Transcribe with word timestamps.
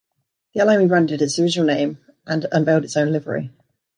The 0.55 0.61
airline 0.61 0.79
rebranded 0.79 1.21
as 1.21 1.33
its 1.33 1.39
original 1.39 1.67
name 1.67 1.99
and 2.25 2.47
unveiled 2.51 2.85
its 2.85 2.97
own 2.97 3.11
livery. 3.11 3.51